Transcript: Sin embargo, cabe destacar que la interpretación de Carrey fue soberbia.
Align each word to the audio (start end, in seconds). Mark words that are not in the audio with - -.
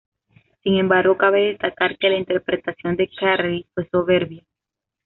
Sin 0.63 0.77
embargo, 0.77 1.15
cabe 1.15 1.49
destacar 1.49 1.95
que 1.99 2.09
la 2.09 2.15
interpretación 2.17 2.95
de 2.95 3.07
Carrey 3.19 3.67
fue 3.75 3.87
soberbia. 3.91 4.43